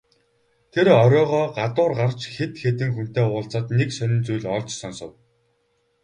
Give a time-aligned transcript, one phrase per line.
[0.73, 5.11] Тэр оройгоо гадуур гарч хэд хэдэн хүнтэй уулзаад нэг сонин зүйл олж сонсов.